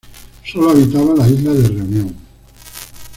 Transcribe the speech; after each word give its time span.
Sólo 0.51 0.71
habitaba 0.71 1.13
la 1.13 1.27
isla 1.29 1.51
de 1.53 1.67
Reunión. 1.67 2.15